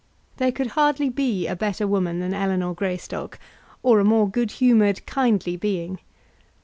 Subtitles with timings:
[0.37, 3.37] There could hardly be a better woman than Ellinor Greystock,
[3.83, 5.99] or a more good humoured, kindly being.